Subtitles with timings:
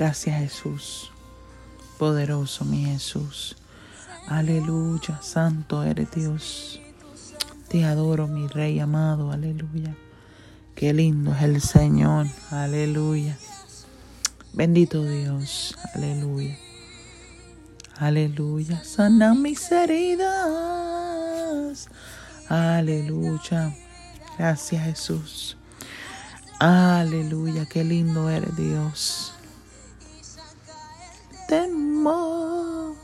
[0.00, 1.12] Gracias Jesús.
[1.98, 3.54] Poderoso mi Jesús.
[4.28, 5.20] Aleluya.
[5.20, 6.80] Santo eres Dios.
[7.68, 9.30] Te adoro mi Rey amado.
[9.30, 9.94] Aleluya.
[10.74, 12.28] Qué lindo es el Señor.
[12.50, 13.36] Aleluya.
[14.54, 15.76] Bendito Dios.
[15.94, 16.56] Aleluya.
[17.98, 18.82] Aleluya.
[18.82, 20.30] Sana mis heridas.
[22.48, 23.76] Aleluya.
[24.38, 25.58] Gracias Jesús.
[26.58, 27.66] Aleluya.
[27.66, 29.34] Qué lindo eres Dios.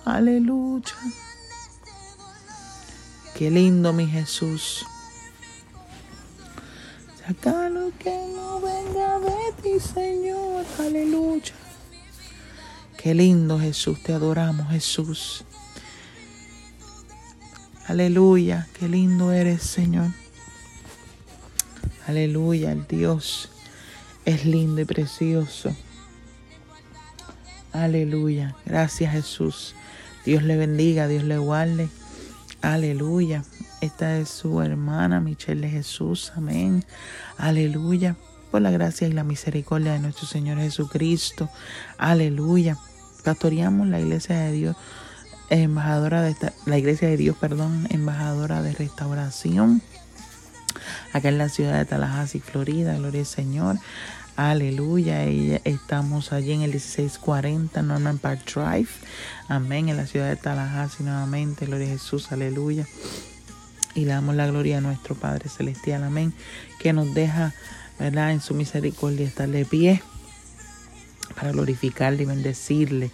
[0.05, 0.95] Aleluya.
[3.35, 4.87] Qué lindo mi Jesús.
[7.27, 10.65] Saca lo que no venga de ti, Señor.
[10.79, 11.53] Aleluya.
[12.97, 15.45] Qué lindo Jesús, te adoramos Jesús.
[17.87, 20.11] Aleluya, qué lindo eres Señor.
[22.07, 23.51] Aleluya, el Dios
[24.25, 25.77] es lindo y precioso.
[27.83, 29.75] Aleluya, gracias Jesús.
[30.25, 31.89] Dios le bendiga, Dios le guarde.
[32.63, 33.45] Aleluya.
[33.81, 36.33] Esta es su hermana Michelle Jesús.
[36.35, 36.85] Amén.
[37.39, 38.17] Aleluya.
[38.51, 41.49] Por la gracia y la misericordia de nuestro Señor Jesucristo.
[41.99, 42.77] Aleluya
[43.27, 44.77] pastoreamos la iglesia de Dios,
[45.51, 49.83] embajadora de esta, la iglesia de Dios, perdón, embajadora de restauración,
[51.13, 53.79] acá en la ciudad de Tallahassee, Florida, gloria al Señor.
[54.37, 55.25] Aleluya,
[55.65, 58.91] estamos allí en el 1640 Norman Park Drive.
[59.49, 61.65] Amén, en la ciudad de Tallahassee nuevamente.
[61.65, 62.87] Gloria a Jesús, aleluya.
[63.95, 66.35] Y le damos la gloria a nuestro Padre Celestial, amén,
[66.79, 67.55] que nos deja,
[67.99, 68.31] ¿verdad?
[68.31, 70.03] En su misericordia estar de pie
[71.35, 73.11] para glorificarle y bendecirle.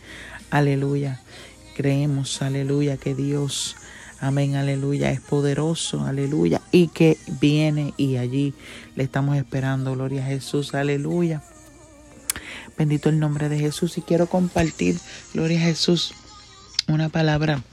[0.50, 1.20] Aleluya.
[1.76, 3.76] Creemos, aleluya, que Dios,
[4.22, 8.54] amén, aleluya, es poderoso, aleluya, y que viene y allí
[8.94, 11.42] le estamos esperando, gloria a Jesús, aleluya.
[12.78, 14.96] Bendito el nombre de Jesús y quiero compartir,
[15.34, 16.14] gloria a Jesús,
[16.86, 17.64] una palabra,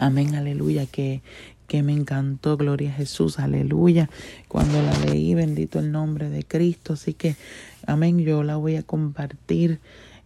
[0.00, 1.22] amén, aleluya, que,
[1.68, 4.10] que me encantó, gloria a Jesús, aleluya.
[4.48, 6.94] Cuando la leí, bendito el nombre de Cristo.
[6.94, 7.36] Así que,
[7.86, 9.80] amén, yo la voy a compartir,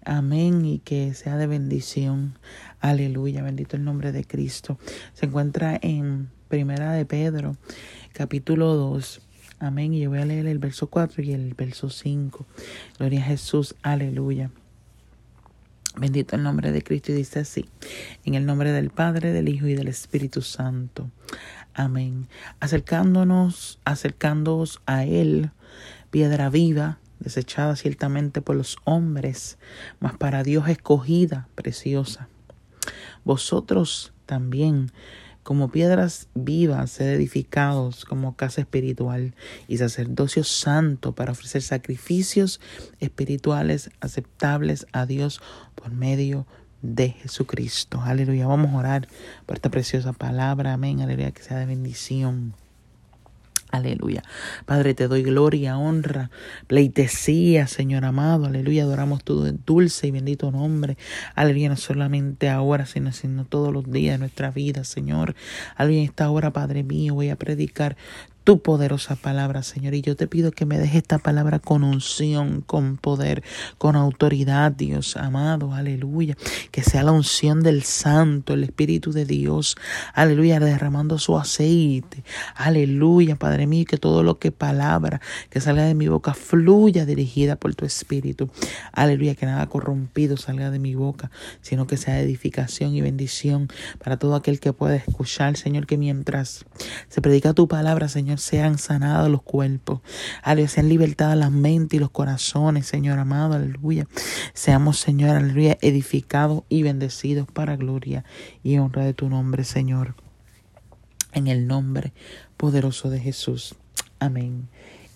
[0.04, 2.38] amén, y que sea de bendición,
[2.80, 4.78] aleluya, bendito el nombre de Cristo.
[5.14, 7.56] Se encuentra en Primera de Pedro,
[8.12, 9.20] capítulo 2.
[9.60, 9.92] Amén.
[9.92, 12.46] Y yo voy a leer el verso 4 y el verso 5.
[12.98, 13.74] Gloria a Jesús.
[13.82, 14.50] Aleluya.
[15.96, 17.66] Bendito el nombre de Cristo y dice así,
[18.24, 21.10] en el nombre del Padre, del Hijo y del Espíritu Santo.
[21.74, 22.28] Amén.
[22.60, 25.50] Acercándonos, acercándoos a Él,
[26.10, 29.58] piedra viva, desechada ciertamente por los hombres,
[30.00, 32.28] mas para Dios escogida, preciosa.
[33.24, 34.90] Vosotros también,
[35.42, 39.34] como piedras vivas, sed edificados como casa espiritual
[39.68, 42.60] y sacerdocio santo para ofrecer sacrificios
[43.00, 45.40] espirituales aceptables a Dios
[45.74, 46.46] por medio
[46.82, 48.00] de Jesucristo.
[48.02, 48.46] Aleluya.
[48.46, 49.08] Vamos a orar
[49.46, 50.72] por esta preciosa palabra.
[50.72, 51.00] Amén.
[51.00, 51.32] Aleluya.
[51.32, 52.54] Que sea de bendición.
[53.70, 54.22] Aleluya.
[54.66, 56.30] Padre, te doy gloria, honra,
[56.66, 58.46] pleitesía, Señor amado.
[58.46, 58.82] Aleluya.
[58.82, 60.96] Adoramos tu dulce y bendito nombre.
[61.34, 61.68] Aleluya.
[61.68, 65.34] No solamente ahora, sino, sino todos los días de nuestra vida, Señor.
[65.76, 66.00] Aleluya.
[66.00, 67.96] En esta hora, Padre mío, voy a predicar
[68.50, 69.94] tu poderosa palabra, Señor.
[69.94, 73.44] Y yo te pido que me deje esta palabra con unción, con poder,
[73.78, 75.72] con autoridad, Dios amado.
[75.72, 76.36] Aleluya.
[76.72, 79.76] Que sea la unción del Santo, el Espíritu de Dios.
[80.14, 80.58] Aleluya.
[80.58, 82.24] Derramando su aceite.
[82.56, 83.84] Aleluya, Padre mío.
[83.88, 88.50] Que todo lo que palabra que salga de mi boca fluya dirigida por tu Espíritu.
[88.90, 89.36] Aleluya.
[89.36, 91.30] Que nada corrompido salga de mi boca,
[91.60, 93.68] sino que sea edificación y bendición
[94.02, 95.86] para todo aquel que pueda escuchar, Señor.
[95.86, 96.64] Que mientras
[97.08, 100.00] se predica tu palabra, Señor, sean sanados los cuerpos.
[100.42, 104.06] Aleluya, sean libertadas las mentes y los corazones, Señor amado, aleluya.
[104.54, 108.24] Seamos, Señor, aleluya, edificados y bendecidos para gloria
[108.62, 110.14] y honra de tu nombre, Señor.
[111.32, 112.12] En el nombre
[112.56, 113.76] poderoso de Jesús.
[114.18, 114.68] Amén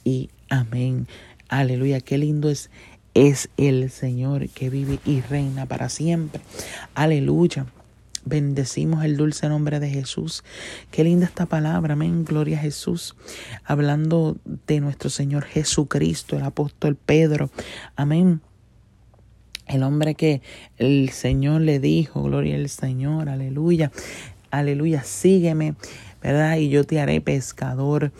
[0.05, 1.09] y amén.
[1.49, 2.71] Aleluya, qué lindo es
[3.15, 6.41] es el Señor que vive y reina para siempre.
[6.95, 7.67] Aleluya.
[8.25, 10.45] Bendecimos el dulce nombre de Jesús.
[10.91, 12.25] Qué linda esta palabra, amén.
[12.25, 13.15] Gloria a Jesús.
[13.65, 17.51] Hablando de nuestro Señor Jesucristo, el apóstol Pedro.
[17.97, 18.41] Amén.
[19.67, 20.43] El hombre que
[20.77, 23.91] el Señor le dijo, gloria al Señor, aleluya,
[24.51, 25.75] aleluya, sígueme,
[26.23, 26.59] ¿verdad?
[26.59, 28.13] Y yo te haré pescador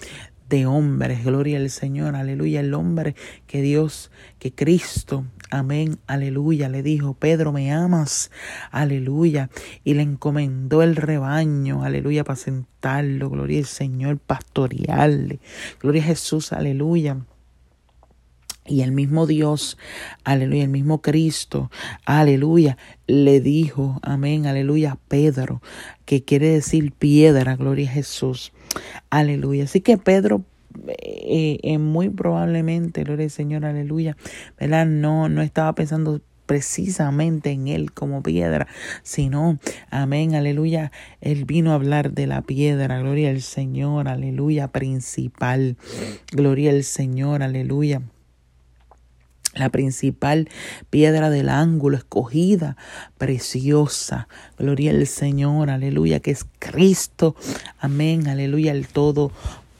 [0.49, 1.25] de hombres.
[1.25, 2.61] Gloria al Señor, aleluya.
[2.61, 3.15] El hombre
[3.47, 8.31] que Dios, que Cristo, amén, aleluya, le dijo, Pedro, ¿me amas?
[8.71, 9.51] Aleluya.
[9.85, 13.31] Y le encomendó el rebaño, aleluya, para sentarlo.
[13.31, 15.41] Gloria al Señor, pastorearle.
[15.81, 17.19] Gloria a Jesús, aleluya.
[18.67, 19.77] Y el mismo Dios,
[20.25, 21.71] aleluya, el mismo Cristo,
[22.07, 25.61] aleluya, le dijo, amén, aleluya, Pedro,
[26.07, 28.55] que quiere decir piedra, gloria a Jesús,
[29.11, 29.65] aleluya.
[29.65, 30.45] Así que Pedro
[30.87, 34.17] eh, eh, muy probablemente, gloria al Señor, aleluya,
[34.59, 34.87] ¿verdad?
[34.87, 38.67] No, no estaba pensando precisamente en él como piedra,
[39.03, 39.59] sino,
[39.91, 45.77] amén, aleluya, él vino a hablar de la piedra, gloria al Señor, aleluya, principal,
[46.33, 48.03] gloria al Señor, aleluya
[49.55, 50.49] la principal
[50.91, 52.77] piedra del ángulo escogida,
[53.19, 54.29] preciosa.
[54.59, 57.37] Gloria al Señor, aleluya, que es Cristo.
[57.79, 58.89] Amén, aleluya, el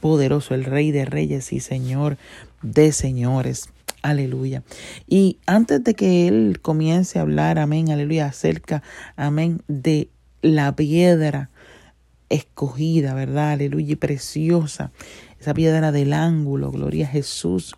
[0.05, 2.17] Todopoderoso, el Rey de Reyes y Señor
[2.61, 3.69] de Señores.
[4.03, 4.61] Aleluya.
[5.07, 8.83] Y antes de que Él comience a hablar, amén, aleluya, acerca,
[9.15, 10.09] amén, de
[10.43, 11.49] la piedra
[12.29, 13.53] escogida, ¿verdad?
[13.53, 14.91] Aleluya, y preciosa.
[15.45, 17.75] Esa piedra del ángulo, gloria a Jesús.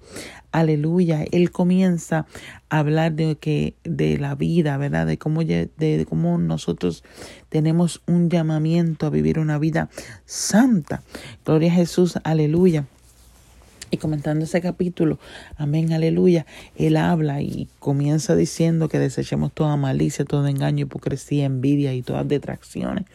[0.54, 1.26] Aleluya.
[1.34, 2.26] Él comienza
[2.70, 5.06] a hablar de que de la vida, ¿verdad?
[5.06, 7.04] De cómo de, de cómo nosotros
[7.50, 9.90] tenemos un llamamiento a vivir una vida
[10.24, 11.04] santa.
[11.44, 12.18] Gloria a Jesús.
[12.24, 12.86] Aleluya.
[13.92, 15.20] Y comentando ese capítulo,
[15.58, 16.46] amén, aleluya,
[16.78, 22.28] él habla y comienza diciendo que desechemos toda malicia, todo engaño, hipocresía, envidia y todas
[22.30, 23.06] detracciones.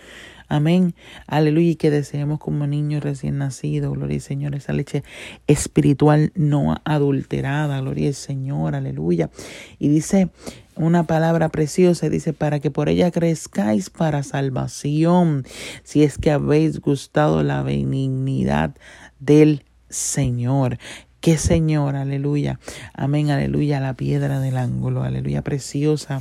[0.48, 0.94] Amén,
[1.26, 5.02] aleluya, y que deseemos como niños recién nacidos, gloria al Señor, esa leche
[5.46, 9.30] espiritual no adulterada, gloria al Señor, aleluya.
[9.78, 10.30] Y dice
[10.74, 15.44] una palabra preciosa, dice, para que por ella crezcáis para salvación,
[15.82, 18.74] si es que habéis gustado la benignidad
[19.20, 20.78] del Señor.
[21.20, 22.58] Que Señor, aleluya.
[22.94, 23.78] Amén, aleluya.
[23.78, 25.42] La piedra del ángulo, aleluya.
[25.42, 26.20] Preciosa,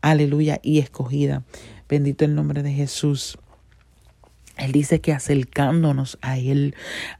[0.00, 0.58] aleluya.
[0.62, 1.42] Y escogida.
[1.86, 3.38] Bendito el nombre de Jesús.
[4.58, 6.74] Él dice que acercándonos a Él,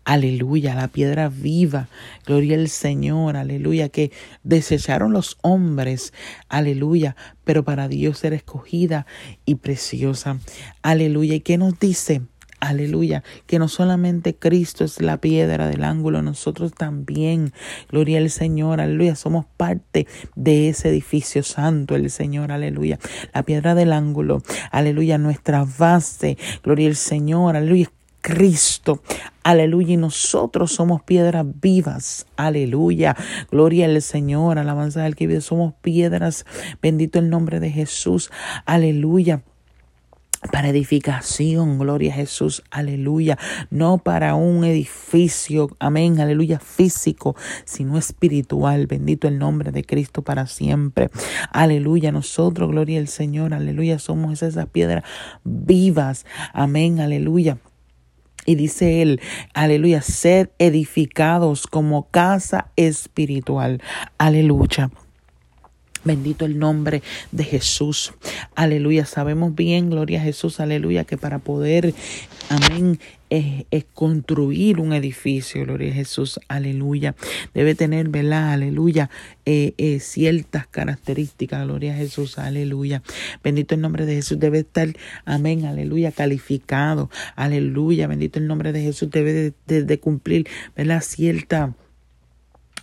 [0.05, 1.89] aleluya, la piedra viva,
[2.27, 4.13] gloria al Señor, aleluya, que
[4.43, 6.13] desecharon los hombres,
[6.49, 9.07] aleluya, pero para Dios era escogida
[9.45, 10.39] y preciosa,
[10.83, 11.37] aleluya.
[11.37, 12.23] ¿Y qué nos dice?
[12.61, 17.53] Aleluya, que no solamente Cristo es la piedra del ángulo, nosotros también,
[17.89, 22.99] gloria al Señor, aleluya, somos parte de ese edificio santo, el Señor, aleluya,
[23.33, 29.01] la piedra del ángulo, aleluya, nuestra base, gloria al Señor, aleluya, Cristo.
[29.43, 29.95] Aleluya.
[29.95, 32.27] Y nosotros somos piedras vivas.
[32.37, 33.17] Aleluya.
[33.51, 34.59] Gloria al Señor.
[34.59, 35.41] Alabanza al que vive.
[35.41, 36.45] Somos piedras.
[36.83, 38.31] Bendito el nombre de Jesús.
[38.67, 39.43] Aleluya
[40.53, 43.39] para edificación, gloria a Jesús, aleluya,
[43.71, 50.47] no para un edificio, amén, aleluya, físico, sino espiritual, bendito el nombre de Cristo para
[50.47, 51.11] siempre,
[51.51, 55.05] aleluya, nosotros, gloria al Señor, aleluya, somos esas piedras
[55.45, 57.59] vivas, amén, aleluya.
[58.47, 59.21] Y dice él,
[59.53, 63.83] aleluya, ser edificados como casa espiritual,
[64.17, 64.91] aleluya.
[66.05, 67.03] Bendito el nombre
[67.33, 68.13] de Jesús.
[68.55, 69.05] Aleluya.
[69.07, 71.95] Sabemos bien, gloria a Jesús, aleluya, que para poder,
[72.49, 72.99] amén,
[73.31, 77.15] es, construir un edificio, gloria a Jesús, aleluya.
[77.55, 78.53] Debe tener, ¿verdad?
[78.53, 79.11] Aleluya,
[79.45, 83.03] eh, eh, ciertas características, gloria a Jesús, aleluya.
[83.43, 84.89] Bendito el nombre de Jesús, debe estar,
[85.25, 88.07] amén, aleluya, calificado, aleluya.
[88.07, 90.47] Bendito el nombre de Jesús, debe de, de cumplir,
[90.77, 91.03] ¿verdad?
[91.03, 91.75] Cierta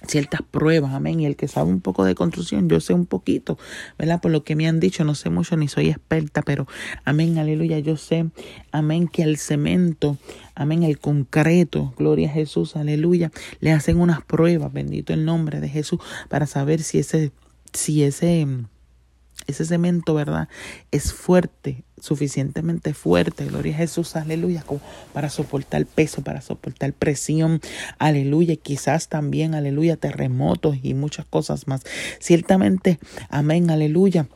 [0.06, 1.20] ciertas pruebas, amén.
[1.20, 3.58] Y el que sabe un poco de construcción, yo sé un poquito,
[3.98, 4.22] ¿verdad?
[4.22, 6.68] Por lo que me han dicho, no sé mucho ni soy experta, pero
[7.04, 8.28] amén, aleluya, yo sé,
[8.72, 10.18] amén, que al cemento,
[10.56, 15.70] amén, el concreto, gloria a Jesús, aleluya, le hacen unas pruebas, bendito el nombre de
[15.70, 17.32] Jesús, para saber si ese,
[17.74, 18.48] si ese
[19.48, 20.50] ese cemento, ¿verdad?
[20.92, 24.82] Es fuerte, suficientemente fuerte, gloria a Jesús, aleluya, como
[25.14, 27.62] para soportar peso, para soportar presión,
[28.00, 31.82] aleluya, quizás también, aleluya, terremotos y muchas cosas más.
[32.20, 33.00] Ciertamente,
[33.30, 34.28] amén, aleluya,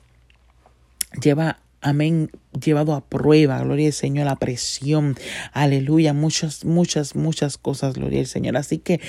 [1.22, 5.16] lleva amén, llevado a prueba, gloria al Señor, la presión,
[5.54, 8.58] aleluya, muchas, muchas, muchas cosas, gloria al Señor.
[8.58, 9.00] Así que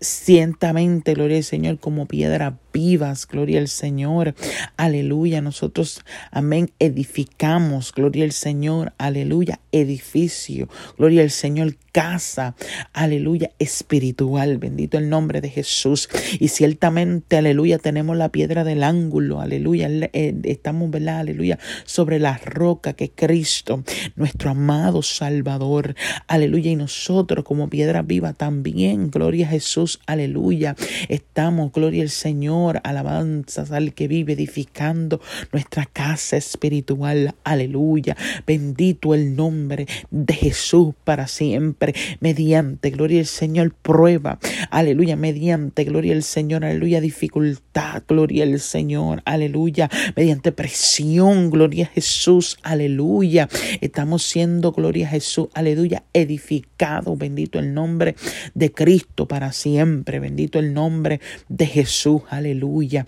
[0.00, 4.34] cientamente, gloria al Señor, como piedra vivas, gloria al Señor,
[4.76, 12.54] aleluya, nosotros, amén, edificamos, gloria al Señor, aleluya, edificio, gloria al Señor, casa,
[12.92, 16.08] aleluya, espiritual, bendito el nombre de Jesús.
[16.38, 21.18] Y ciertamente, aleluya, tenemos la piedra del ángulo, aleluya, eh, estamos, ¿verdad?
[21.18, 23.84] Aleluya, sobre la roca que Cristo,
[24.16, 25.94] nuestro amado Salvador,
[26.26, 30.74] aleluya, y nosotros como piedra viva también, gloria a Jesús, aleluya,
[31.08, 35.20] estamos, gloria al Señor, alabanzas al que vive edificando
[35.52, 43.72] nuestra casa espiritual, aleluya, bendito el nombre de Jesús para siempre, mediante, gloria al Señor,
[43.80, 44.40] prueba,
[44.70, 51.88] aleluya, mediante, gloria al Señor, aleluya, dificultad, gloria al Señor, aleluya, mediante presión, gloria a
[51.88, 53.48] Jesús, aleluya,
[53.80, 58.14] estamos siendo, gloria a Jesús, aleluya, edificado, bendito el nombre
[58.54, 63.06] de Cristo para siempre, bendito el nombre de Jesús, aleluya.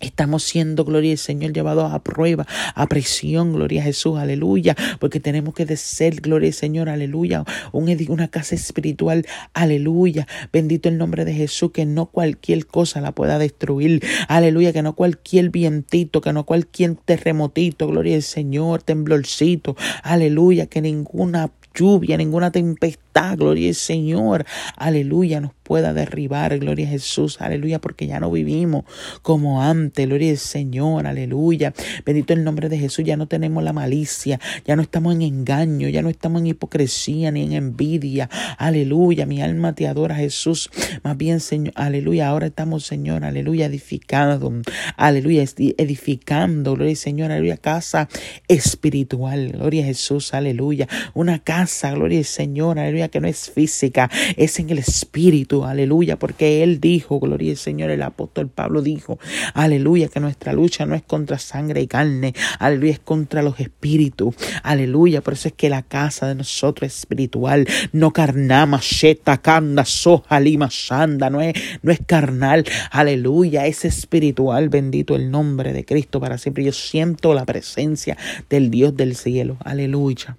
[0.00, 5.18] Estamos siendo, gloria al Señor, llevados a prueba, a presión, gloria a Jesús, aleluya, porque
[5.18, 11.34] tenemos que ser, gloria al Señor, aleluya, una casa espiritual, aleluya, bendito el nombre de
[11.34, 16.44] Jesús, que no cualquier cosa la pueda destruir, aleluya, que no cualquier vientito, que no
[16.44, 24.44] cualquier terremotito, gloria al Señor, temblorcito, aleluya, que ninguna lluvia, ninguna tempestad, gloria al Señor,
[24.76, 28.84] aleluya, nos pueda derribar, gloria a Jesús, aleluya, porque ya no vivimos
[29.22, 31.74] como antes, gloria al Señor, aleluya,
[32.06, 35.88] bendito el nombre de Jesús, ya no tenemos la malicia, ya no estamos en engaño,
[35.88, 40.70] ya no estamos en hipocresía ni en envidia, aleluya, mi alma te adora Jesús,
[41.02, 44.62] más bien Señor, aleluya, ahora estamos Señor, aleluya, edificando,
[44.96, 45.44] aleluya,
[45.76, 48.08] edificando, gloria al Señor, aleluya, casa
[48.48, 54.10] espiritual, gloria a Jesús, aleluya, una casa gloria al Señor, aleluya, que no es física,
[54.36, 59.18] es en el Espíritu, aleluya, porque Él dijo, gloria al Señor, el apóstol Pablo dijo,
[59.54, 64.34] aleluya, que nuestra lucha no es contra sangre y carne, aleluya, es contra los espíritus,
[64.62, 69.84] aleluya, por eso es que la casa de nosotros es espiritual, no carnama, sheta, kanda,
[69.84, 75.84] soja, lima, shanda, no es, no es carnal, aleluya, es espiritual, bendito el nombre de
[75.84, 76.64] Cristo para siempre.
[76.64, 78.16] Yo siento la presencia
[78.48, 80.36] del Dios del cielo, aleluya.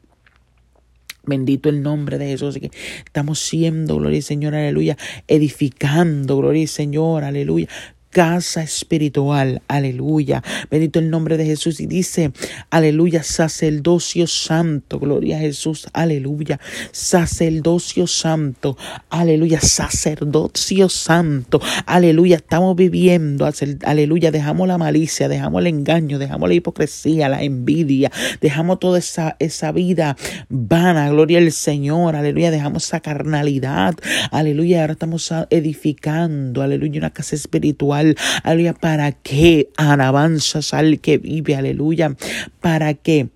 [1.25, 2.57] Bendito el nombre de Jesús.
[2.59, 2.71] que
[3.05, 4.97] estamos siendo, gloria al Señor, aleluya,
[5.27, 7.67] edificando, gloria al Señor, aleluya,
[8.09, 9.61] casa espiritual.
[9.67, 10.43] Aleluya.
[10.69, 11.79] Bendito el nombre de Jesús.
[11.79, 12.31] Y dice,
[12.69, 14.99] aleluya, sacerdocio santo.
[14.99, 15.87] Gloria a Jesús.
[15.93, 16.59] Aleluya.
[16.91, 18.77] Sacerdocio santo.
[19.09, 19.61] Aleluya.
[19.61, 21.61] Sacerdocio santo.
[21.85, 22.37] Aleluya.
[22.37, 23.49] Estamos viviendo.
[23.83, 24.31] Aleluya.
[24.31, 28.11] Dejamos la malicia, dejamos el engaño, dejamos la hipocresía, la envidia.
[28.41, 30.17] Dejamos toda esa, esa vida
[30.49, 31.09] vana.
[31.09, 32.15] Gloria al Señor.
[32.15, 32.51] Aleluya.
[32.51, 33.95] Dejamos esa carnalidad.
[34.31, 34.81] Aleluya.
[34.81, 36.61] Ahora estamos edificando.
[36.61, 36.99] Aleluya.
[36.99, 37.98] Una casa espiritual
[38.43, 42.15] aleluya, para qué alabanzas al que vive, aleluya,
[42.61, 43.29] para qué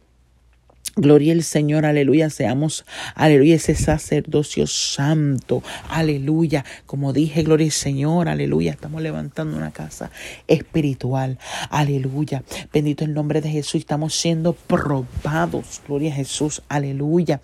[0.96, 2.86] Gloria al Señor, aleluya, seamos,
[3.16, 6.66] aleluya, ese sacerdocio santo, aleluya.
[6.86, 10.12] Como dije, gloria al Señor, aleluya, estamos levantando una casa
[10.48, 11.40] espiritual,
[11.72, 12.44] aleluya.
[12.72, 17.42] Bendito el nombre de Jesús, estamos siendo probados, gloria a Jesús, aleluya.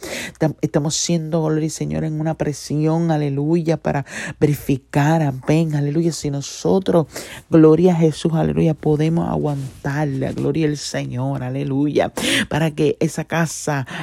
[0.62, 4.06] Estamos siendo, gloria al Señor, en una presión, aleluya, para
[4.40, 6.12] verificar, amén, aleluya.
[6.12, 7.08] Si nosotros,
[7.50, 12.14] gloria a Jesús, aleluya, podemos aguantarla, gloria al Señor, aleluya,
[12.48, 13.39] para que esa casa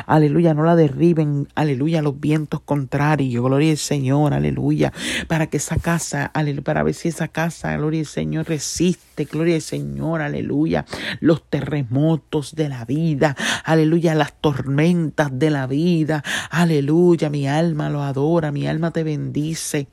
[0.07, 4.93] aleluya, no la derriben, aleluya, los vientos contrarios, gloria al Señor, aleluya,
[5.29, 9.57] para que esa casa, aleluya, para ver si esa casa, gloria al Señor, resiste, gloria
[9.57, 10.87] al Señor, aleluya,
[11.21, 18.03] los terremotos de la vida, aleluya, las tormentas de la vida, aleluya, mi alma lo
[18.03, 19.89] adora, mi alma te bendice.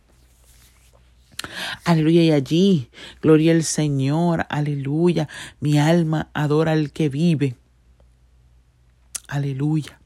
[1.84, 2.90] Aleluya, y allí,
[3.22, 5.28] gloria al Señor, aleluya,
[5.60, 7.56] mi alma adora al que vive.
[9.34, 10.00] Aleluya.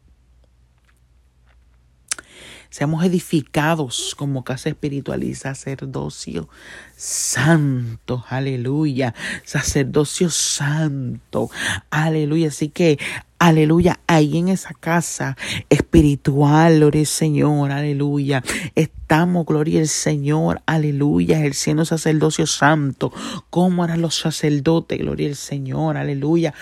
[2.70, 6.48] Seamos edificados como casa espiritual y sacerdocio
[6.96, 8.24] santo.
[8.30, 9.14] Aleluya.
[9.44, 11.50] Sacerdocio santo.
[11.90, 12.48] Aleluya.
[12.48, 13.00] Así que,
[13.38, 15.36] aleluya, ahí en esa casa
[15.70, 18.42] espiritual, gloria al Señor, aleluya.
[18.76, 23.12] Estamos, gloria al Señor, aleluya, ejerciendo sacerdocio santo.
[23.50, 24.98] ¿Cómo eran los sacerdotes?
[24.98, 26.54] Gloria al Señor, aleluya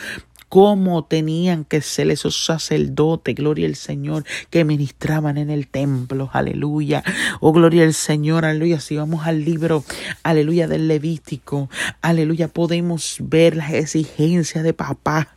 [0.50, 7.04] cómo tenían que ser esos sacerdotes, gloria al Señor, que ministraban en el templo, aleluya.
[7.42, 8.80] Oh, gloria al Señor, aleluya.
[8.80, 9.84] Si vamos al libro,
[10.24, 11.70] aleluya, del Levítico,
[12.02, 15.30] aleluya, podemos ver las exigencias de papá.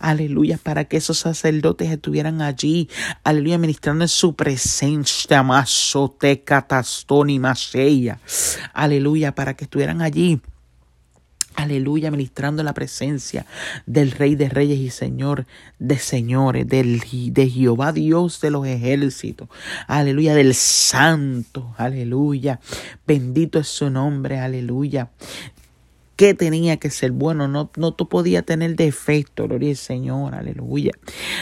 [0.00, 2.88] Aleluya, para que esos sacerdotes estuvieran allí,
[3.22, 7.40] aleluya, ministrando en su presencia, masote, catastoni,
[8.74, 10.40] aleluya, para que estuvieran allí
[11.62, 13.46] Aleluya, ministrando la presencia
[13.86, 15.46] del Rey de Reyes y Señor
[15.78, 19.48] de Señores, del, de Jehová Dios de los ejércitos.
[19.86, 21.74] Aleluya, del Santo.
[21.76, 22.60] Aleluya.
[23.06, 24.38] Bendito es su nombre.
[24.38, 25.10] Aleluya
[26.20, 27.48] qué tenía que ser bueno?
[27.48, 30.92] No, no podía tener defecto, gloria al Señor, aleluya.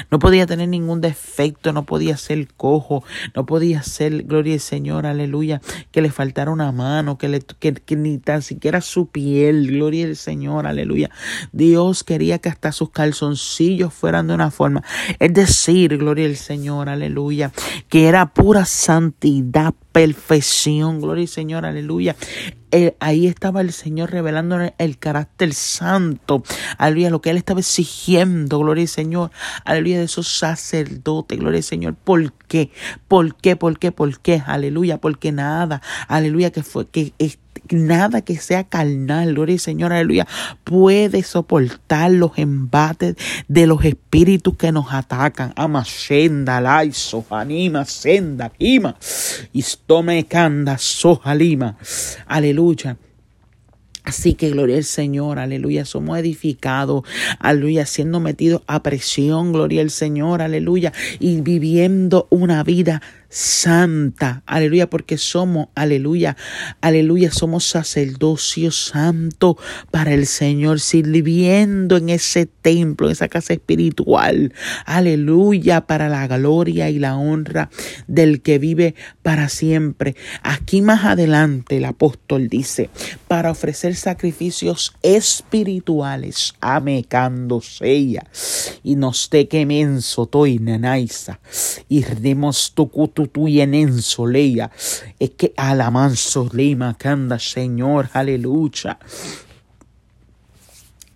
[0.08, 3.02] No podía tener ningún defecto, no podía ser cojo,
[3.34, 7.96] no podía ser, gloria al Señor, aleluya, que le faltara una mano, que, le, que,
[7.96, 11.10] ni tan siquiera su piel, gloria al Señor, aleluya.
[11.50, 14.84] Dios quería que hasta sus calzoncillos fueran de una forma.
[15.18, 17.50] Es decir, gloria al Señor, aleluya,
[17.88, 22.14] que era pura santidad, perfección, gloria al Señor, aleluya.
[22.70, 26.42] Eh, ahí estaba el Señor revelando el carácter santo,
[26.76, 29.30] aleluya, lo que Él estaba exigiendo, gloria al Señor,
[29.64, 31.94] aleluya, de esos sacerdotes, gloria al Señor.
[31.94, 32.70] ¿Por qué?
[33.08, 33.56] ¿Por qué?
[33.56, 33.90] ¿Por qué?
[33.90, 34.42] ¿Por qué?
[34.46, 37.14] Aleluya, porque nada, aleluya, que fue, que
[37.76, 40.26] nada que sea carnal, gloria al Señor, aleluya,
[40.64, 43.16] puede soportar los embates
[43.48, 45.52] de los espíritus que nos atacan.
[45.56, 48.96] Ama senda laiso, anima senda, ima,
[49.52, 51.76] istome canda, sojalima.
[52.26, 52.96] Aleluya.
[54.08, 57.02] Así que gloria al Señor, aleluya, somos edificados,
[57.38, 64.88] aleluya, siendo metidos a presión, gloria al Señor, aleluya, y viviendo una vida santa, aleluya,
[64.88, 66.36] porque somos, aleluya,
[66.80, 69.58] aleluya, somos sacerdocio santo
[69.90, 74.52] para el Señor, sirviendo en ese templo, en esa casa espiritual,
[74.86, 77.70] aleluya, para la gloria y la honra
[78.06, 80.16] del que vive para siempre.
[80.42, 82.90] Aquí más adelante el apóstol dice,
[83.28, 88.24] para ofrecer sacrificios espirituales, amecándose ella,
[88.82, 91.40] y nos te quemenso toy nenaisa,
[91.88, 92.88] y remos tu
[93.24, 94.70] en soleya.
[95.18, 98.98] Es que alamanzo lema canda, Señor, aleluya.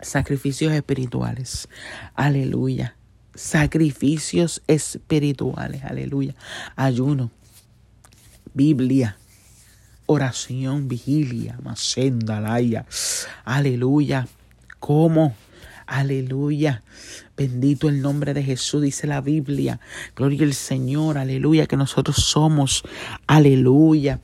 [0.01, 1.69] Sacrificios espirituales,
[2.15, 2.97] aleluya.
[3.35, 6.35] Sacrificios espirituales, aleluya.
[6.77, 7.31] Ayuno,
[8.53, 9.17] Biblia,
[10.07, 12.85] oración, vigilia, macenda, laya,
[13.45, 14.29] aleluya.
[14.81, 15.35] ¿Cómo?
[15.87, 16.83] Aleluya.
[17.37, 19.81] Bendito el nombre de Jesús, dice la Biblia.
[20.15, 22.83] Gloria al Señor, aleluya, que nosotros somos,
[23.27, 24.21] aleluya.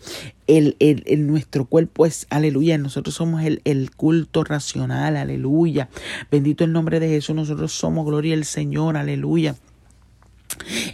[0.47, 5.88] El, el, nuestro cuerpo es, aleluya, nosotros somos el, el culto racional, aleluya.
[6.31, 9.57] Bendito el nombre de Jesús, nosotros somos, gloria al Señor, aleluya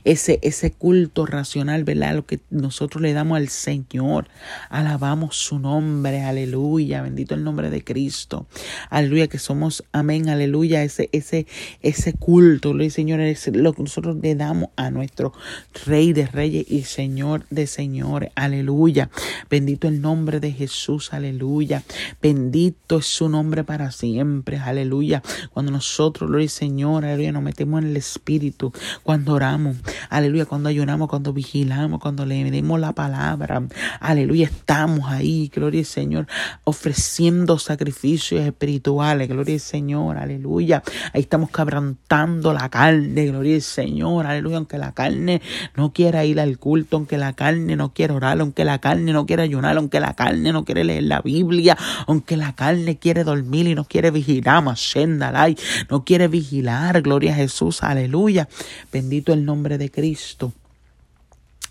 [0.04, 2.14] ese, ese culto racional, ¿verdad?
[2.14, 4.28] Lo que nosotros le damos al Señor.
[4.68, 8.46] Alabamos su nombre, aleluya, bendito el nombre de Cristo.
[8.90, 11.46] Aleluya, que somos, amén, aleluya, ese, ese,
[11.82, 15.32] ese culto, lo Señor, es lo que nosotros le damos a nuestro
[15.86, 19.10] Rey de Reyes y Señor de Señores, aleluya.
[19.48, 21.82] Bendito el nombre de Jesús, aleluya.
[22.20, 25.22] Bendito es su nombre para siempre, aleluya.
[25.52, 29.43] Cuando nosotros, gloria Señor, aleluya, nos metemos en el Espíritu, cuando oramos,
[30.10, 33.62] aleluya, cuando ayunamos, cuando vigilamos, cuando leemos la palabra,
[34.00, 36.26] aleluya, estamos ahí, gloria al Señor,
[36.64, 44.26] ofreciendo sacrificios espirituales, gloria al Señor, aleluya, ahí estamos quebrantando la carne, gloria al Señor,
[44.26, 45.42] aleluya, aunque la carne
[45.76, 49.26] no quiera ir al culto, aunque la carne no quiera orar, aunque la carne no
[49.26, 51.76] quiera ayunar, aunque la carne no quiere leer la Biblia,
[52.06, 54.94] aunque la carne quiere dormir y no quiere vigilar, más
[55.90, 58.48] no quiere vigilar, gloria a Jesús, aleluya,
[58.92, 60.52] bendito el nombre de Cristo.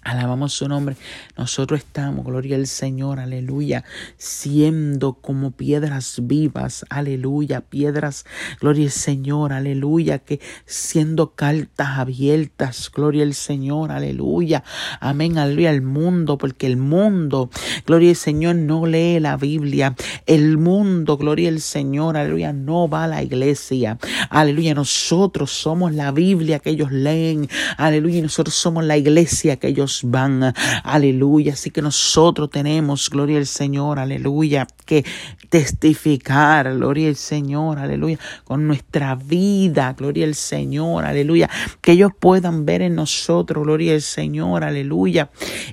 [0.03, 0.97] Alabamos su nombre.
[1.37, 3.85] Nosotros estamos, gloria al Señor, aleluya,
[4.17, 8.25] siendo como piedras vivas, aleluya, piedras,
[8.59, 14.65] gloria al Señor, aleluya, que siendo cartas abiertas, gloria al Señor, aleluya,
[14.99, 17.49] amén, aleluya, al mundo, porque el mundo,
[17.85, 23.05] gloria al Señor, no lee la Biblia, el mundo, gloria al Señor, aleluya, no va
[23.05, 23.97] a la iglesia,
[24.29, 29.92] aleluya, nosotros somos la Biblia que ellos leen, aleluya, nosotros somos la iglesia que ellos
[30.03, 30.53] van.
[30.83, 31.53] Aleluya.
[31.53, 35.05] Así que nosotros tenemos, gloria al Señor, aleluya, que
[35.49, 41.49] testificar, gloria al Señor, aleluya, con nuestra vida, gloria al Señor, aleluya,
[41.81, 45.29] que ellos puedan ver en nosotros, gloria al Señor, aleluya,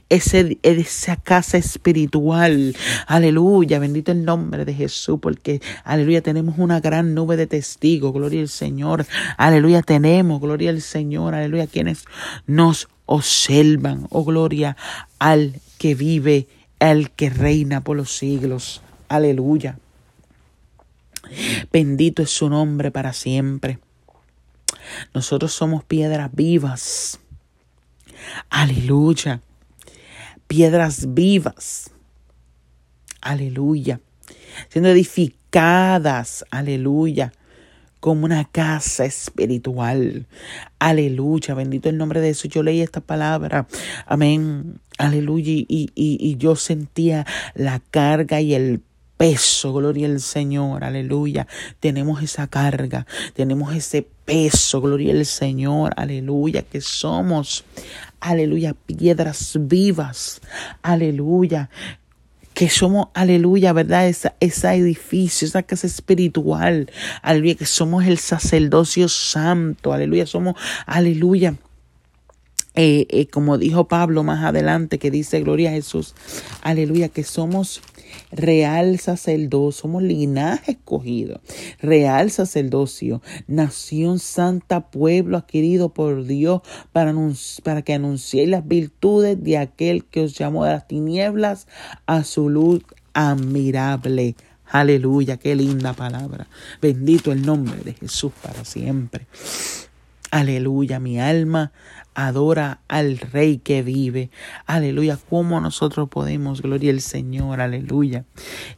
[0.09, 7.14] ese, esa casa espiritual, aleluya, bendito el nombre de Jesús, porque, aleluya, tenemos una gran
[7.14, 9.06] nube de testigos, gloria al Señor,
[9.38, 12.04] aleluya, tenemos, gloria al Señor, aleluya, quienes
[12.46, 14.76] nos observan, oh gloria,
[15.18, 16.46] al que vive,
[16.78, 18.82] al que reina por los siglos.
[19.08, 19.80] Aleluya.
[21.72, 23.80] Bendito es su nombre para siempre.
[25.12, 27.18] Nosotros somos piedras vivas.
[28.48, 29.40] Aleluya.
[30.46, 31.90] Piedras vivas.
[33.20, 33.98] Aleluya.
[34.68, 36.44] Siendo edificadas.
[36.52, 37.32] Aleluya
[38.00, 40.26] como una casa espiritual.
[40.78, 42.50] Aleluya, bendito el nombre de Jesús.
[42.50, 43.68] Yo leí esta palabra,
[44.06, 48.80] amén, aleluya, y, y, y yo sentía la carga y el
[49.20, 51.46] peso, gloria al Señor, aleluya.
[51.78, 57.64] Tenemos esa carga, tenemos ese peso, gloria al Señor, aleluya, que somos,
[58.18, 60.40] aleluya, piedras vivas,
[60.80, 61.68] aleluya,
[62.60, 64.06] que somos, aleluya, ¿verdad?
[64.06, 66.90] Esa, ese edificio, esa casa espiritual,
[67.22, 71.54] aleluya, que somos el sacerdocio santo, aleluya, somos, aleluya.
[72.82, 76.14] Eh, eh, como dijo Pablo más adelante, que dice, gloria a Jesús,
[76.62, 77.82] aleluya, que somos
[78.32, 81.42] real sacerdocio, somos linaje escogido,
[81.82, 86.62] real sacerdocio, nación santa, pueblo adquirido por Dios
[86.92, 91.66] para, que anunciéis las virtudes de aquel que os llamó de las tinieblas
[92.06, 94.36] a su luz admirable.
[94.64, 96.46] Aleluya, qué linda palabra.
[96.80, 99.26] Bendito el nombre de Jesús para siempre.
[100.30, 101.72] Aleluya, mi alma
[102.14, 104.30] adora al Rey que vive.
[104.66, 105.18] Aleluya.
[105.28, 108.24] ¿Cómo nosotros podemos, gloria al Señor, aleluya?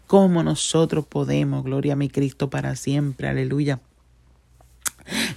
[0.06, 3.80] ¿Cómo nosotros podemos, gloria a mi Cristo para siempre, aleluya?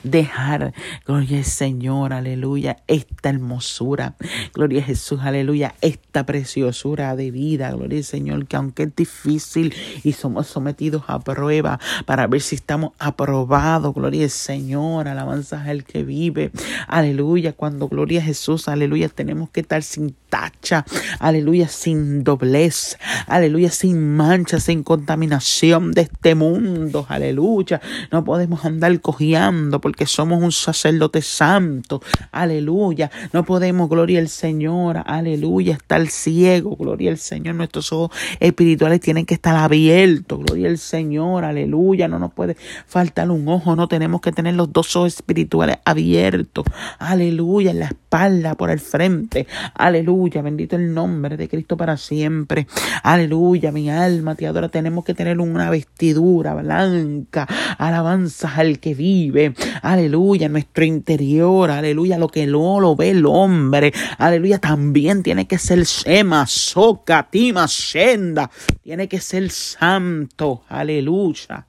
[0.06, 0.74] Dejar,
[1.06, 4.16] gloria al Señor, aleluya, esta hermosura,
[4.54, 9.74] gloria a Jesús, aleluya, esta preciosura de vida, gloria al Señor, que aunque es difícil
[10.04, 15.84] y somos sometidos a prueba para ver si estamos aprobados, gloria al Señor, alabanza al
[15.84, 16.52] que vive,
[16.88, 20.86] aleluya, cuando gloria a Jesús, aleluya, tenemos que estar sin tacha,
[21.20, 29.00] aleluya, sin doblez, aleluya, sin mancha, sin contaminación de este mundo, aleluya, no podemos andar
[29.02, 32.02] cojeando porque que somos un sacerdote santo.
[32.32, 33.10] Aleluya.
[33.34, 35.02] No podemos, gloria al Señor.
[35.06, 35.74] Aleluya.
[35.74, 36.76] Estar ciego.
[36.76, 37.56] Gloria al Señor.
[37.56, 40.40] Nuestros ojos espirituales tienen que estar abiertos.
[40.40, 41.46] Gloria al Señor.
[41.46, 42.08] Aleluya.
[42.08, 42.56] No nos puede
[42.86, 43.76] faltar un ojo.
[43.76, 46.66] No tenemos que tener los dos ojos espirituales abiertos.
[47.00, 47.72] Aleluya.
[47.72, 49.48] En la espalda, por el frente.
[49.74, 50.42] Aleluya.
[50.42, 52.68] Bendito el nombre de Cristo para siempre.
[53.04, 53.72] Aleluya.
[53.72, 54.70] Mi alma te adora.
[54.70, 57.48] Tenemos que tener una vestidura blanca.
[57.78, 59.54] Alabanza al que vive
[59.86, 65.60] aleluya, nuestro interior, aleluya, lo que no lo ve el hombre, aleluya, también tiene que
[65.60, 68.50] ser Shema, Soka, Tima, Shenda,
[68.82, 71.68] tiene que ser santo, aleluya.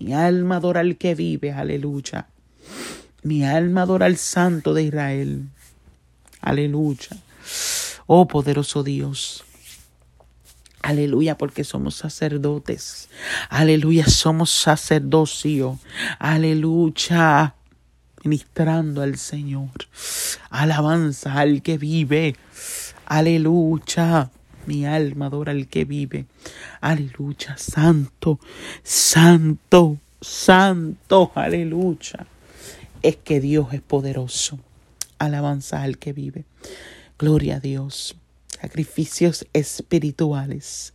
[0.00, 2.26] Mi alma adora al que vive, aleluya.
[3.22, 5.44] Mi alma adora al santo de Israel,
[6.40, 7.16] aleluya.
[8.06, 9.44] Oh poderoso Dios.
[10.82, 13.08] Aleluya, porque somos sacerdotes.
[13.48, 15.78] Aleluya, somos sacerdocio.
[16.18, 17.54] Aleluya,
[18.24, 19.70] ministrando al Señor.
[20.50, 22.34] Alabanza al que vive.
[23.06, 24.30] Aleluya.
[24.66, 26.26] Mi alma adora al que vive.
[26.80, 28.40] Aleluya, santo,
[28.82, 31.30] santo, santo.
[31.36, 32.26] Aleluya.
[33.02, 34.58] Es que Dios es poderoso.
[35.18, 36.44] Alabanza al que vive.
[37.18, 38.16] Gloria a Dios
[38.62, 40.94] sacrificios espirituales.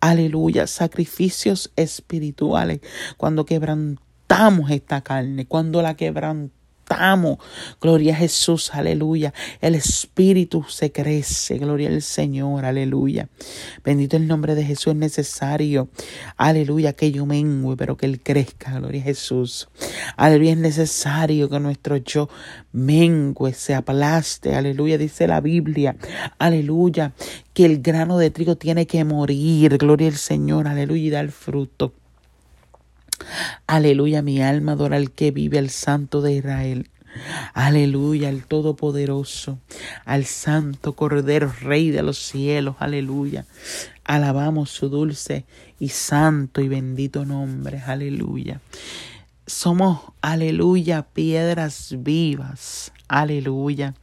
[0.00, 2.80] Aleluya, sacrificios espirituales.
[3.16, 6.61] Cuando quebrantamos esta carne, cuando la quebrantamos
[7.80, 9.32] Gloria a Jesús, aleluya.
[9.60, 11.58] El Espíritu se crece.
[11.58, 13.28] Gloria al Señor, aleluya.
[13.84, 14.92] Bendito el nombre de Jesús.
[14.92, 15.88] Es necesario,
[16.36, 18.78] aleluya, que yo mengue, pero que Él crezca.
[18.78, 19.68] Gloria a Jesús.
[20.16, 22.28] Aleluya, es necesario que nuestro yo
[22.72, 24.54] mengue, se aplaste.
[24.54, 25.96] Aleluya, dice la Biblia.
[26.38, 27.12] Aleluya,
[27.54, 29.78] que el grano de trigo tiene que morir.
[29.78, 31.94] Gloria al Señor, aleluya, y dar fruto.
[33.66, 36.88] Aleluya, mi alma adora al que vive, al Santo de Israel.
[37.52, 39.58] Aleluya, al Todopoderoso,
[40.04, 42.76] al Santo Cordero, Rey de los cielos.
[42.78, 43.44] Aleluya.
[44.04, 45.44] Alabamos su dulce
[45.78, 47.80] y santo y bendito nombre.
[47.80, 48.60] Aleluya.
[49.46, 52.92] Somos, aleluya, piedras vivas.
[53.08, 53.94] Aleluya.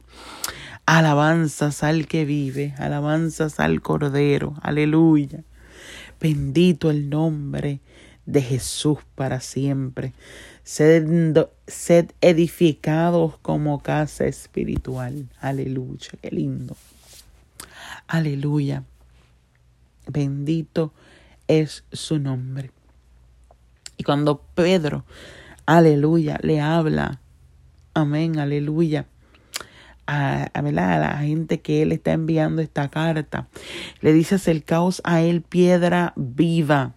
[0.86, 4.54] Alabanzas al que vive, alabanzas al Cordero.
[4.62, 5.42] Aleluya.
[6.20, 7.80] Bendito el nombre
[8.26, 10.12] de Jesús para siempre.
[10.62, 15.28] Sed, edificados como casa espiritual.
[15.40, 16.76] Aleluya, qué lindo.
[18.06, 18.84] Aleluya.
[20.06, 20.92] Bendito
[21.48, 22.70] es su nombre.
[23.96, 25.04] Y cuando Pedro,
[25.66, 27.20] aleluya, le habla,
[27.94, 29.06] amén, aleluya,
[30.06, 33.48] a, a, a, la gente que él está enviando esta carta,
[34.00, 36.94] le dice acercaos a él piedra viva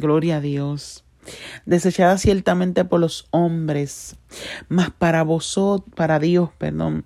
[0.00, 1.04] Gloria a Dios.
[1.66, 4.16] Desechada ciertamente por los hombres,
[4.68, 7.04] mas para vosotros, para Dios, perdón,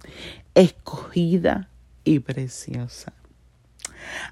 [0.54, 1.68] escogida
[2.04, 3.12] y preciosa.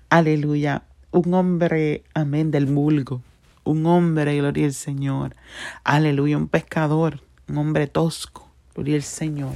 [0.08, 0.84] Aleluya.
[1.10, 3.20] Un hombre, amén, del vulgo.
[3.64, 5.34] Un hombre, gloria al Señor.
[5.82, 6.36] Aleluya.
[6.36, 8.48] Un pescador, un hombre tosco.
[8.74, 9.52] Gloria al Señor.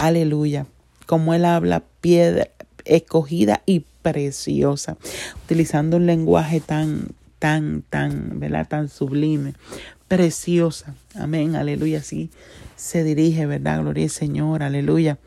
[0.00, 0.66] Aleluya.
[1.06, 2.48] Como él habla, piedra
[2.84, 4.96] escogida y preciosa,
[5.44, 7.08] utilizando un lenguaje tan,
[7.40, 8.68] tan, tan, ¿verdad?
[8.68, 9.54] Tan sublime,
[10.06, 10.94] preciosa.
[11.16, 11.98] Amén, aleluya.
[11.98, 12.30] Así
[12.76, 13.80] se dirige, ¿verdad?
[13.80, 15.18] Gloria al Señor, aleluya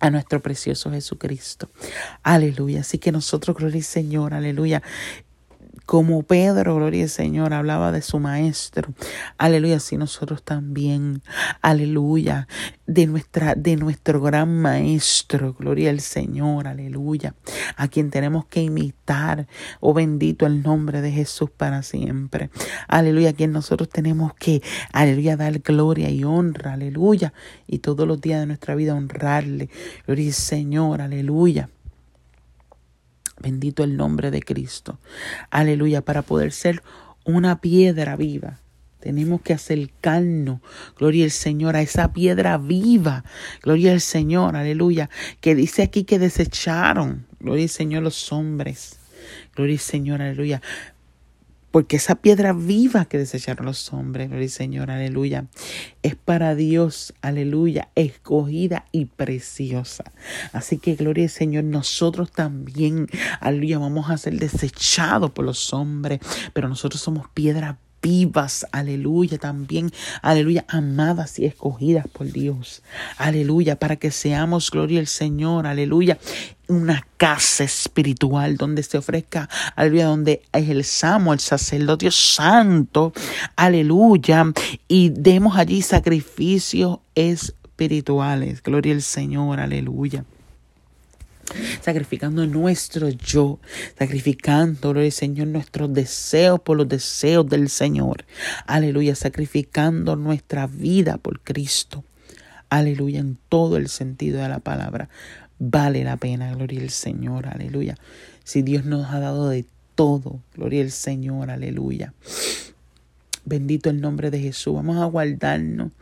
[0.00, 1.70] a nuestro precioso Jesucristo.
[2.22, 2.80] Aleluya.
[2.80, 4.82] Así que nosotros, gloria al Señor, aleluya
[5.86, 8.92] como Pedro, gloria al Señor, hablaba de su maestro.
[9.38, 11.22] Aleluya, así nosotros también.
[11.60, 12.48] Aleluya,
[12.86, 17.34] de nuestra de nuestro gran maestro, gloria al Señor, aleluya,
[17.76, 19.46] a quien tenemos que imitar.
[19.80, 22.50] Oh bendito el nombre de Jesús para siempre.
[22.88, 27.32] Aleluya, a quien nosotros tenemos que aleluya dar gloria y honra, aleluya,
[27.66, 29.68] y todos los días de nuestra vida honrarle.
[30.06, 31.68] Gloria al Señor, aleluya.
[33.40, 34.98] Bendito el nombre de Cristo.
[35.50, 36.82] Aleluya, para poder ser
[37.24, 38.60] una piedra viva.
[39.00, 40.60] Tenemos que acercarnos,
[40.98, 43.22] gloria al Señor, a esa piedra viva,
[43.62, 45.10] gloria al Señor, aleluya,
[45.42, 48.98] que dice aquí que desecharon, gloria al Señor, los hombres,
[49.54, 50.62] gloria al Señor, aleluya,
[51.74, 55.46] porque esa piedra viva que desecharon los hombres, gloria al Señor, aleluya,
[56.04, 60.04] es para Dios, aleluya, escogida y preciosa.
[60.52, 63.08] Así que, gloria al Señor, nosotros también,
[63.40, 66.20] aleluya, vamos a ser desechados por los hombres,
[66.52, 69.90] pero nosotros somos piedra vivas, aleluya, también,
[70.20, 72.82] aleluya, amadas y escogidas por Dios,
[73.16, 76.18] aleluya, para que seamos, gloria al Señor, aleluya,
[76.68, 83.14] una casa espiritual donde se ofrezca, aleluya, donde ejerzamos el sacerdocio santo,
[83.56, 84.52] aleluya,
[84.86, 90.26] y demos allí sacrificios espirituales, gloria al Señor, aleluya
[91.80, 93.58] sacrificando nuestro yo,
[93.98, 98.24] sacrificando, gloria Señor, nuestros deseos por los deseos del Señor.
[98.66, 102.04] Aleluya, sacrificando nuestra vida por Cristo.
[102.70, 105.08] Aleluya, en todo el sentido de la palabra.
[105.58, 107.96] Vale la pena, gloria al Señor, aleluya.
[108.42, 112.12] Si Dios nos ha dado de todo, gloria al Señor, aleluya.
[113.44, 114.74] Bendito el nombre de Jesús.
[114.74, 115.92] Vamos a guardarnos.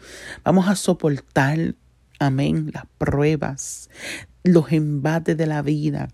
[0.44, 1.74] Vamos a soportar,
[2.26, 3.88] amén, las pruebas
[4.44, 6.08] los embates de la vida.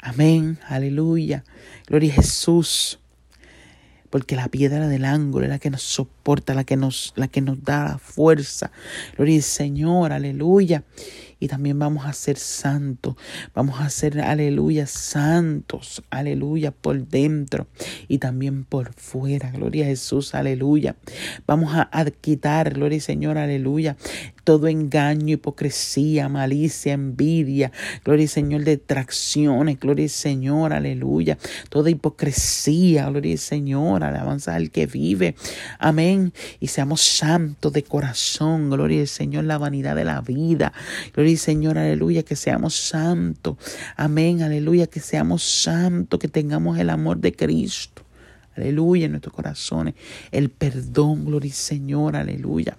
[0.00, 1.44] Amén, aleluya.
[1.86, 2.98] Gloria a Jesús.
[4.10, 7.40] Porque la piedra del ángulo es la que nos soporta, la que nos, la que
[7.40, 8.70] nos da fuerza.
[9.16, 10.84] Gloria al Señor, aleluya
[11.40, 13.16] y también vamos a ser santos.
[13.54, 17.66] Vamos a ser, aleluya, santos, aleluya, por dentro
[18.08, 19.50] y también por fuera.
[19.50, 20.96] Gloria a Jesús, aleluya.
[21.46, 23.96] Vamos a, quitar, gloria al Señor, aleluya,
[24.44, 27.72] todo engaño, hipocresía, malicia, envidia,
[28.04, 31.38] gloria al Señor, detracciones, gloria al Señor, aleluya,
[31.70, 35.34] toda hipocresía, gloria al Señor, alabanza al que vive,
[35.78, 40.72] amén, y seamos santos de corazón, gloria al Señor, la vanidad de la vida,
[41.14, 43.56] gloria Señor, aleluya, que seamos santos.
[43.96, 48.02] Amén, aleluya, que seamos santos, que tengamos el amor de Cristo.
[48.56, 49.94] Aleluya en nuestros corazones.
[50.30, 52.76] El perdón, gloria Señor, aleluya.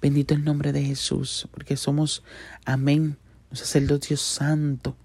[0.00, 2.22] Bendito el nombre de Jesús, porque somos,
[2.64, 3.16] amén,
[3.50, 4.96] un sacerdocio santo.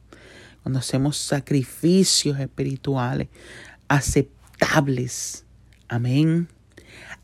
[0.64, 3.28] Cuando hacemos sacrificios espirituales
[3.92, 5.44] aceptables.
[5.90, 6.48] Amén.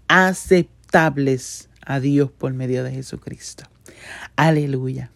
[0.09, 3.63] Aceptables a Dios por medio de Jesucristo.
[4.35, 5.11] Aleluya.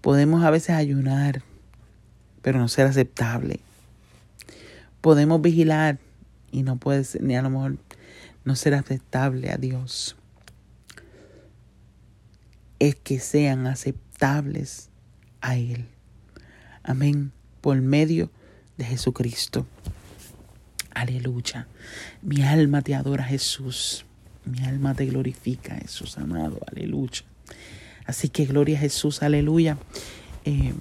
[0.00, 1.42] Podemos a veces ayunar,
[2.42, 3.60] pero no ser aceptable.
[5.00, 5.98] Podemos vigilar
[6.50, 7.76] y no puede ser, ni a lo mejor
[8.44, 10.16] no ser aceptable a Dios.
[12.78, 14.88] Es que sean aceptables
[15.40, 15.86] a Él.
[16.82, 17.32] Amén.
[17.60, 18.30] Por medio
[18.76, 19.66] de Jesucristo.
[20.94, 21.66] Aleluya.
[22.22, 24.04] Mi alma te adora, Jesús.
[24.44, 26.60] Mi alma te glorifica, Jesús amado.
[26.66, 27.27] Aleluya.
[28.08, 29.76] Así que gloria a Jesús, aleluya.
[30.46, 30.72] Eh,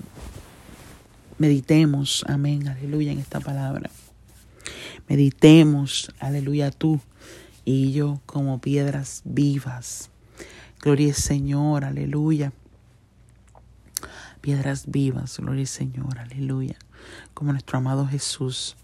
[1.38, 3.90] meditemos, amén, aleluya, en esta palabra.
[5.10, 7.02] Meditemos, aleluya, tú
[7.66, 10.10] y yo como piedras vivas.
[10.82, 12.54] Gloria al Señor, aleluya.
[14.40, 16.78] Piedras vivas, gloria al Señor, aleluya.
[17.34, 18.78] Como nuestro amado Jesús,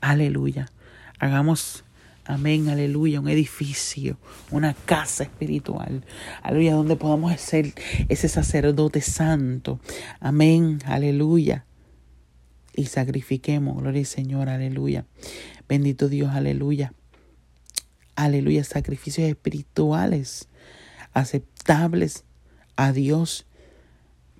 [0.00, 0.72] aleluya.
[1.20, 1.84] Hagamos
[2.28, 4.18] Amén, aleluya, un edificio,
[4.50, 6.04] una casa espiritual.
[6.42, 7.72] Aleluya, donde podamos ser
[8.08, 9.78] ese sacerdote santo.
[10.18, 11.66] Amén, aleluya.
[12.74, 15.06] Y sacrifiquemos, gloria al Señor, aleluya.
[15.68, 16.92] Bendito Dios, aleluya.
[18.16, 20.48] Aleluya, sacrificios espirituales
[21.12, 22.24] aceptables
[22.76, 23.45] a Dios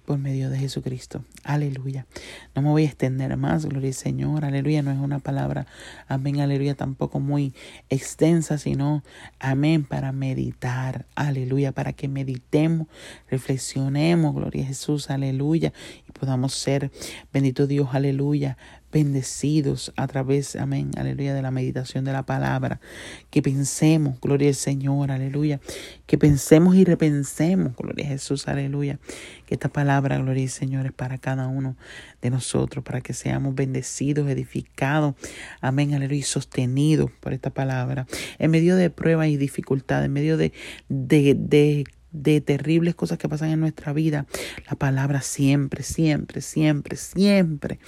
[0.07, 1.25] por medio de Jesucristo.
[1.42, 2.07] Aleluya.
[2.55, 4.45] No me voy a extender más, gloria al Señor.
[4.45, 4.83] Aleluya.
[4.83, 5.66] No es una palabra,
[6.09, 7.53] amén, aleluya, tampoco muy
[7.90, 9.03] extensa, sino,
[9.40, 11.07] amén, para meditar.
[11.16, 11.73] Aleluya.
[11.73, 12.87] Para que meditemos,
[13.29, 15.11] reflexionemos, gloria a Jesús.
[15.11, 15.73] Aleluya.
[16.09, 16.90] Y podamos ser,
[17.33, 18.57] bendito Dios, aleluya,
[18.97, 22.81] bendecidos a través, amén, aleluya, de la meditación de la palabra.
[23.29, 25.61] Que pensemos, gloria al Señor, aleluya.
[26.07, 28.99] Que pensemos y repensemos, gloria a Jesús, aleluya.
[29.45, 31.77] Que esta palabra, gloria al Señor, es para cada uno
[32.23, 35.15] de nosotros, para que seamos bendecidos, edificados,
[35.61, 38.07] amén, aleluya, y sostenidos por esta palabra.
[38.39, 40.55] En medio de pruebas y dificultades, en medio de,
[40.89, 41.85] de, de
[42.23, 44.27] de terribles cosas que pasan en nuestra vida,
[44.69, 47.79] la palabra siempre, siempre, siempre, siempre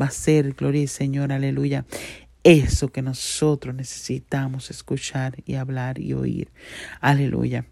[0.00, 1.84] va a ser, gloria al Señor, aleluya,
[2.44, 6.50] eso que nosotros necesitamos escuchar y hablar y oír.
[7.00, 7.64] Aleluya.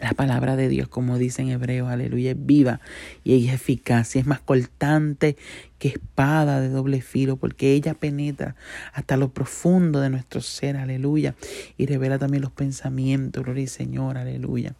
[0.00, 2.80] La palabra de Dios, como dice en hebreo, aleluya, es viva
[3.22, 5.36] y es eficaz y es más cortante
[5.78, 8.56] que espada de doble filo, porque ella penetra
[8.92, 11.36] hasta lo profundo de nuestro ser, aleluya,
[11.78, 14.74] y revela también los pensamientos, gloria al Señor, aleluya.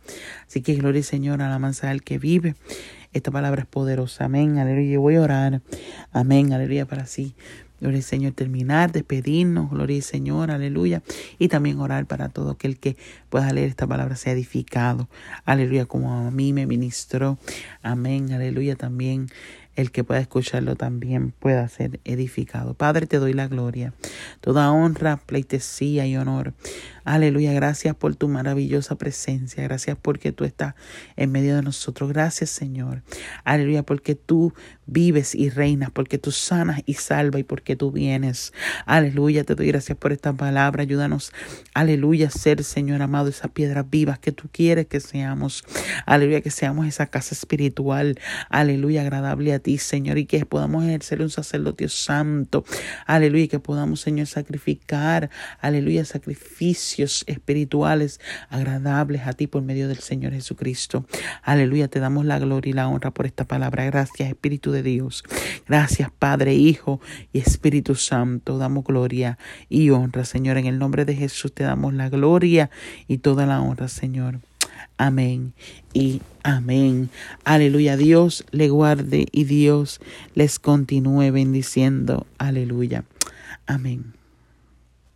[0.48, 2.56] Así que gloria al Señor, a la mansa del que vive.
[3.12, 4.98] Esta palabra es poderosa, amén, aleluya.
[4.98, 5.62] Voy a orar,
[6.10, 7.36] amén, aleluya, para así
[7.84, 11.02] Gloria al Señor, terminar, despedirnos, gloria al Señor, aleluya.
[11.38, 12.96] Y también orar para todo aquel que
[13.28, 15.10] pueda leer esta palabra, sea edificado,
[15.44, 17.36] aleluya, como a mí me ministró,
[17.82, 19.26] amén, aleluya, también
[19.76, 22.72] el que pueda escucharlo también pueda ser edificado.
[22.72, 23.92] Padre, te doy la gloria,
[24.40, 26.54] toda honra, pleitesía y honor.
[27.04, 30.74] Aleluya, gracias por tu maravillosa presencia, gracias porque tú estás
[31.16, 32.08] en medio de nosotros.
[32.08, 33.02] Gracias, Señor.
[33.44, 34.54] Aleluya, porque tú
[34.86, 38.54] vives y reinas, porque tú sanas y salvas y porque tú vienes.
[38.86, 40.82] Aleluya, te doy gracias por esta palabra.
[40.82, 41.32] Ayúdanos,
[41.74, 45.62] aleluya, ser, Señor amado, esas piedras vivas que tú quieres que seamos.
[46.06, 48.18] Aleluya, que seamos esa casa espiritual.
[48.48, 52.64] Aleluya, agradable a ti, Señor, y que podamos ejercer un sacerdocio santo.
[53.06, 55.28] Aleluya, que podamos, Señor, sacrificar.
[55.60, 61.06] Aleluya, sacrificio espirituales agradables a ti por medio del Señor Jesucristo.
[61.42, 63.84] Aleluya, te damos la gloria y la honra por esta palabra.
[63.84, 65.24] Gracias, Espíritu de Dios.
[65.66, 67.00] Gracias, Padre, Hijo
[67.32, 68.58] y Espíritu Santo.
[68.58, 70.58] Damos gloria y honra, Señor.
[70.58, 72.70] En el nombre de Jesús te damos la gloria
[73.08, 74.40] y toda la honra, Señor.
[74.96, 75.54] Amén
[75.92, 77.10] y amén.
[77.44, 77.96] Aleluya.
[77.96, 80.00] Dios le guarde y Dios
[80.34, 82.26] les continúe bendiciendo.
[82.38, 83.04] Aleluya.
[83.66, 84.23] Amén.